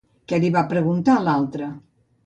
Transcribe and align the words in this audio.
Què 0.31 0.39
li 0.45 0.49
va 0.55 0.63
preguntar 0.71 1.19
l'altre? 1.29 1.73